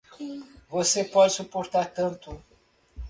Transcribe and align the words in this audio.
Você 0.67 1.03
pode 1.03 1.31
suportar 1.33 1.91
tanto. 1.93 2.43